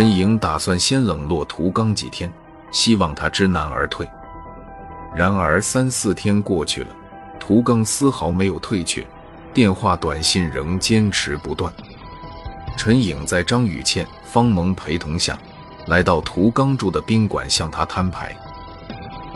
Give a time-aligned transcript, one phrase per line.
[0.00, 2.32] 陈颖打算先冷落涂刚几天，
[2.72, 4.08] 希望他知难而退。
[5.14, 6.88] 然而三四天过去了，
[7.38, 9.06] 涂刚丝毫没有退却，
[9.52, 11.70] 电话、短信仍坚持不断。
[12.78, 15.38] 陈颖在张雨倩、方萌陪同下，
[15.86, 18.34] 来到涂刚住的宾馆向他摊牌。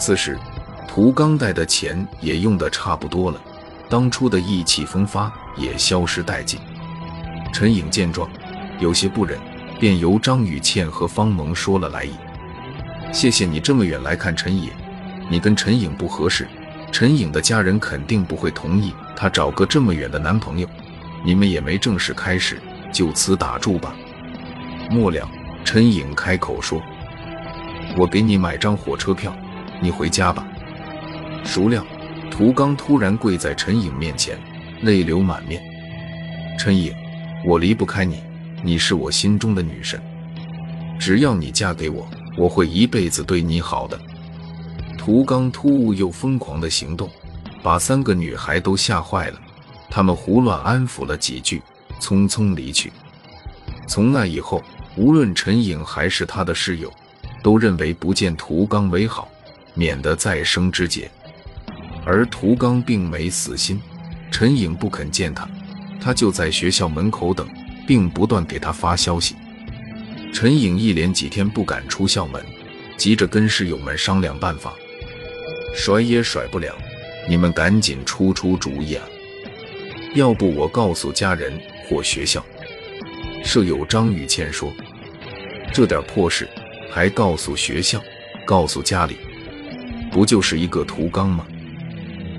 [0.00, 0.38] 此时，
[0.88, 3.38] 涂刚带的钱也用得差不多了，
[3.90, 6.58] 当初的意气风发也消失殆尽。
[7.52, 8.26] 陈颖见状，
[8.80, 9.38] 有些不忍，
[9.78, 12.12] 便由张雨倩和方萌说了来意
[13.12, 14.70] ：“谢谢你这么远来看陈颖。”
[15.28, 16.46] 你跟陈颖不合适，
[16.92, 20.68] 陈颖的家人肯定不会同意她找个这么远的男朋友。
[21.24, 22.60] 你们也没正式开始，
[22.92, 23.92] 就此打住吧。
[24.88, 25.28] 末了，
[25.64, 26.80] 陈颖开口说
[27.98, 29.34] ：“我给你买张火车票，
[29.82, 30.46] 你回家吧。”
[31.42, 31.84] 孰料，
[32.30, 34.38] 涂刚突然跪在陈颖面前，
[34.82, 35.60] 泪流满面
[36.56, 36.94] ：“陈颖，
[37.44, 38.22] 我离不开你，
[38.62, 40.02] 你是我心中的女神，
[40.98, 43.98] 只要你嫁给我，我会一辈子对你好的。”
[44.98, 47.08] 涂刚突兀又疯狂的行动，
[47.62, 49.40] 把三个女孩都吓坏了。
[49.88, 51.62] 他们胡乱安抚了几句，
[52.00, 52.92] 匆匆离去。
[53.86, 54.62] 从那以后，
[54.96, 56.92] 无论陈颖还是他的室友，
[57.40, 59.28] 都认为不见涂刚为好，
[59.74, 61.08] 免得再生枝节。
[62.04, 63.80] 而涂刚并没死心，
[64.30, 65.48] 陈颖不肯见他，
[66.00, 67.48] 他就在学校门口等，
[67.86, 69.36] 并不断给他发消息。
[70.32, 72.44] 陈颖一连几天不敢出校门，
[72.96, 74.74] 急着跟室友们商量办法。
[75.74, 76.74] 甩也甩不了，
[77.28, 79.04] 你们赶紧出出主意啊！
[80.14, 81.52] 要不我告诉家人
[81.88, 82.44] 或学校。
[83.44, 84.72] 舍友张雨倩说
[85.72, 86.48] ：“这点破事
[86.90, 88.02] 还告诉学校，
[88.46, 89.16] 告诉家里，
[90.10, 91.46] 不就是一个涂刚吗？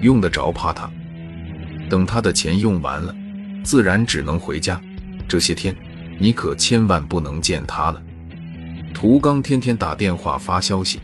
[0.00, 0.90] 用得着怕他？
[1.90, 3.14] 等他的钱用完了，
[3.62, 4.80] 自然只能回家。
[5.28, 5.76] 这些天
[6.18, 8.02] 你可千万不能见他了。
[8.92, 10.98] 涂刚天天打电话发消息。”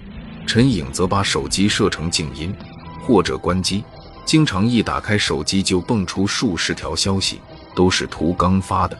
[0.46, 2.54] 陈颖则把手机设成静音
[3.00, 3.82] 或者关机，
[4.26, 7.40] 经常一打开手机就蹦出数十条消息，
[7.74, 8.98] 都是涂刚发的。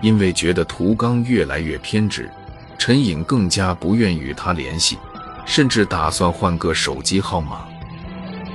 [0.00, 2.30] 因为觉得涂刚越来越偏执，
[2.78, 4.96] 陈颖更加不愿与他联系，
[5.44, 7.66] 甚至打算换个手机号码。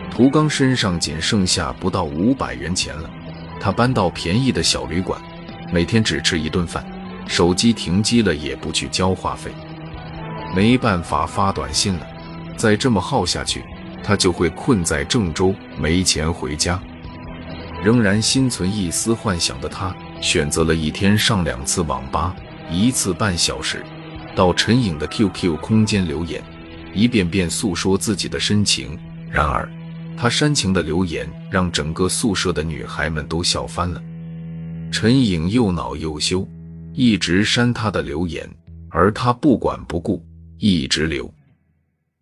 [0.09, 3.09] 涂刚身上仅剩下不到五百元钱了，
[3.59, 5.21] 他搬到便宜的小旅馆，
[5.71, 6.85] 每天只吃一顿饭，
[7.27, 9.51] 手机停机了也不去交话费。
[10.55, 12.07] 没办法发短信了，
[12.57, 13.63] 再这么耗下去，
[14.03, 16.81] 他就会困在郑州，没钱回家。
[17.83, 22.35] 仍然心存一丝幻想的他，选择了一天上两次网吧，
[22.69, 23.85] 一次半小时，
[24.35, 26.43] 到陈颖的 QQ 空间留言，
[26.93, 28.97] 一遍遍诉说自己的深情。
[29.29, 29.69] 然而，
[30.17, 34.01] 他煽情的留言让整个宿舍的女孩们都笑翻了。
[34.91, 36.47] 陈颖又恼又羞，
[36.93, 38.49] 一直删他的留言，
[38.89, 40.23] 而他不管不顾。
[40.57, 41.31] 一直留，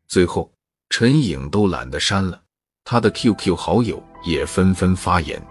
[0.07, 0.51] 最后
[0.89, 2.39] 陈颖都懒得删了，
[2.83, 5.41] 他的 QQ 好友也纷纷发言，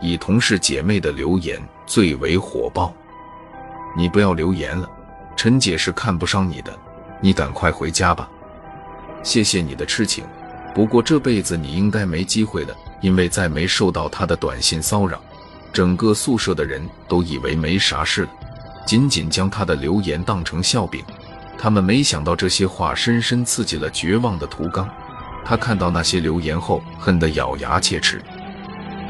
[0.00, 2.92] 以同事姐妹的留言最为火爆。
[3.96, 4.90] 你不要留言了，
[5.36, 6.76] 陈姐是看不上你的，
[7.20, 8.28] 你赶快回家吧。
[9.22, 10.24] 谢谢你的痴情，
[10.74, 15.22] 不过这辈子你应该没机会了，因为再没受到他的短信骚扰，
[15.72, 18.28] 整个宿舍的人都以为没啥事了，
[18.86, 21.02] 仅仅将他的留言当成笑柄。
[21.58, 24.88] 他们没想到这些话深深刺激了绝望的涂刚，
[25.44, 28.20] 他看到那些留言后，恨得咬牙切齿。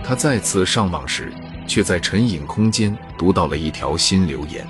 [0.04, 1.32] 他再次上网时，
[1.66, 4.66] 却在陈颖空间读到了一条新留言：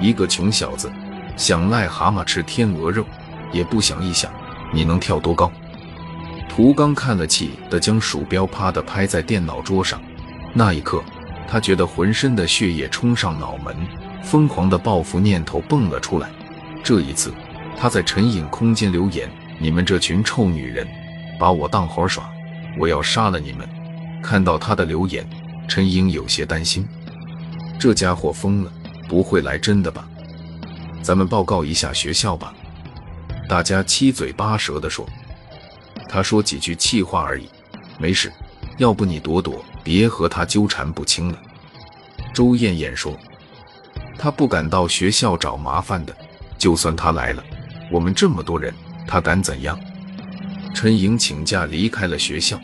[0.00, 0.90] 一个穷小子
[1.36, 3.04] 想癞蛤蟆吃天鹅肉，
[3.52, 4.32] 也不想一想
[4.72, 5.52] 你能跳多高。
[6.48, 10.00] 涂刚看了气的将鼠标啪的拍在电脑桌上，
[10.54, 11.02] 那一刻，
[11.48, 13.74] 他觉得浑身的血液冲上脑门，
[14.22, 16.30] 疯狂的报复念头蹦了出来。
[16.84, 17.32] 这一次，
[17.76, 20.86] 他在陈颖空间留言：“你们这群臭女人，
[21.38, 22.30] 把我当猴耍，
[22.78, 23.66] 我要杀了你们！”
[24.22, 25.26] 看到他的留言，
[25.66, 26.86] 陈颖有些担心
[27.80, 28.70] ：“这家伙疯了，
[29.08, 30.06] 不会来真的吧？”
[31.02, 32.54] 咱们报告一下学校吧。
[33.48, 35.08] 大家七嘴八舌地说
[36.08, 37.48] ：“他说几句气话而已，
[37.98, 38.30] 没事。
[38.78, 41.38] 要不你躲躲，别和他纠缠不清了。”
[42.34, 43.16] 周艳艳说
[44.18, 46.16] ：“他不敢到学校找麻烦的。”
[46.58, 47.42] 就算他来了，
[47.90, 48.72] 我们这么多人，
[49.06, 49.76] 他敢怎样？
[50.72, 52.56] 陈颖请假离开了学校，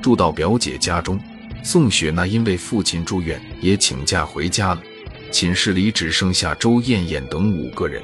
[0.00, 1.18] 住到表姐家中。
[1.62, 4.80] 宋雪娜因为父亲住院，也请假回家了。
[5.32, 8.00] 寝室里只剩下周艳艳等五个人。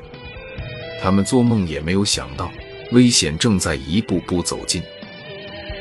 [1.00, 2.50] 他们做梦也没有想到，
[2.90, 4.82] 危险正在一步步走近。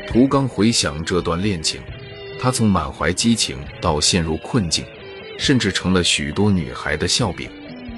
[0.08, 1.82] 涂刚回想这段恋情，
[2.40, 4.86] 他从满怀激情到陷入困境，
[5.38, 7.50] 甚至成了许多女孩的笑柄。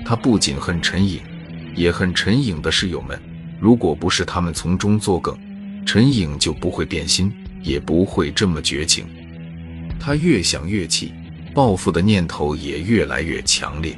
[0.06, 1.22] 他不仅恨陈颖，
[1.75, 3.22] 也恨陈颖的室友们。
[3.60, 5.38] 如果不是他们从中作梗，
[5.86, 9.06] 陈颖就不会变心，也不会这么绝情。
[10.00, 11.12] 他越想越气，
[11.54, 13.98] 报复的念头也越来越强烈。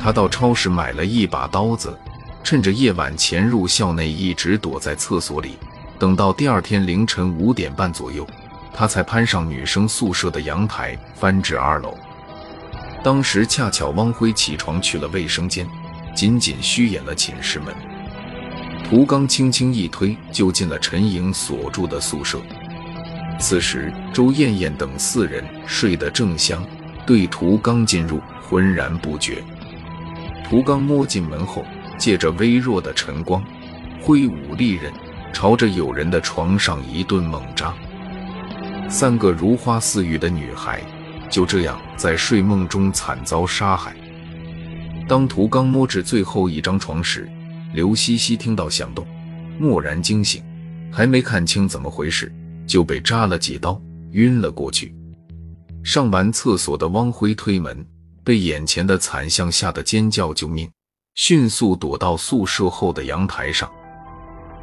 [0.00, 1.96] 他到超市买了一把刀子，
[2.42, 5.56] 趁着夜晚潜入校内，一直躲在厕所里。
[5.98, 8.26] 等到第二天凌晨五点半左右，
[8.74, 11.96] 他才攀上女生宿舍的阳台，翻至二楼。
[13.02, 15.66] 当时恰巧汪辉起床去了卫生间，
[16.14, 17.74] 仅仅虚掩了寝室门。
[18.88, 22.40] 涂刚轻轻一推，就进了陈颖所住的宿舍。
[23.38, 26.64] 此时，周艳艳等四人睡得正香，
[27.06, 29.42] 对涂刚进入浑然不觉。
[30.44, 31.64] 涂刚摸进门后，
[31.98, 33.42] 借着微弱的晨光，
[34.00, 34.92] 挥舞利刃，
[35.32, 37.74] 朝着友人的床上一顿猛扎。
[38.88, 40.82] 三个如花似玉的女孩
[41.30, 43.96] 就这样在睡梦中惨遭杀害。
[45.08, 47.28] 当涂刚摸至最后一张床时，
[47.72, 49.06] 刘西西听到响动，
[49.58, 50.42] 蓦然惊醒，
[50.90, 52.32] 还没看清怎么回事，
[52.66, 53.80] 就被扎了几刀，
[54.12, 54.94] 晕了过去。
[55.82, 57.84] 上完厕所的汪辉推门，
[58.22, 60.70] 被眼前的惨象吓得尖叫救命，
[61.14, 63.70] 迅速躲到宿舍后的阳台上。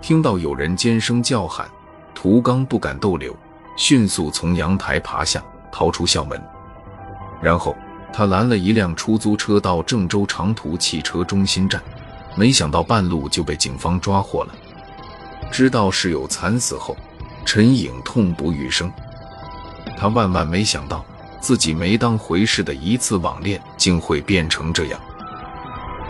[0.01, 1.67] 听到有人尖声叫喊，
[2.15, 3.35] 涂刚不敢逗留，
[3.79, 5.41] 迅速从阳台爬下，
[5.71, 6.39] 逃出校门。
[7.41, 7.73] 然后
[8.11, 11.81] 他拦了一辆出租车到郑州长途汽车中心站。
[12.35, 14.53] 没想到半路就被警方抓获了。
[15.49, 16.95] 知道室友惨死后，
[17.45, 18.91] 陈颖痛不欲生。
[19.97, 21.03] 他万万没想到，
[21.39, 24.99] 自己没当回事的一次网恋，竟会变成这样。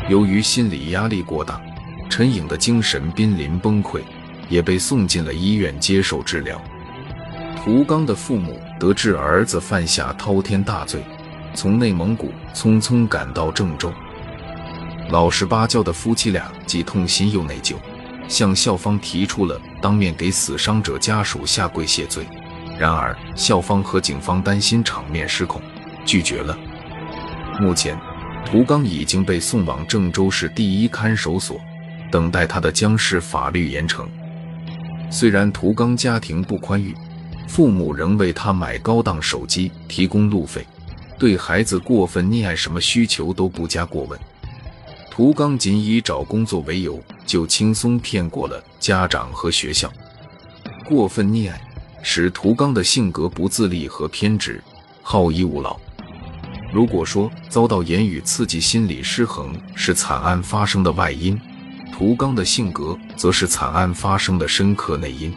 [0.10, 1.62] 由于心理压力过大，
[2.10, 4.02] 陈颖的精神濒临崩溃，
[4.50, 6.60] 也被送进了医院接受治疗。
[7.58, 11.02] 涂刚的父母得知儿子犯下滔天大罪，
[11.54, 13.92] 从内蒙古匆匆赶到郑州。
[15.10, 17.76] 老实巴交的夫妻俩既痛心又内疚，
[18.28, 22.26] 向校方提出了当面给死伤者家属下跪谢罪。
[22.80, 25.62] 然而，校方和警方担心场面失控，
[26.06, 26.58] 拒绝了。
[27.60, 28.00] 目前，
[28.46, 31.60] 涂刚已经被送往郑州市第一看守所，
[32.10, 34.06] 等待他的将是法律严惩。
[35.10, 36.96] 虽然涂刚家庭不宽裕，
[37.50, 40.66] 父母仍为他买高档手机，提供路费，
[41.18, 44.18] 对孩子过分溺爱什么需求都不加过问。
[45.10, 49.92] 涂刚仅以找工作为由，就轻松骗过了家长和学校。
[50.86, 51.60] 过分溺爱
[52.04, 54.64] 使涂刚的性格不自立和偏执，
[55.02, 55.76] 好逸恶劳。
[56.72, 61.38] 如果说遭到言语刺激、心理失衡是惨案发生的外因，
[61.92, 65.34] 涂刚的性格则是惨案发生的深刻内因。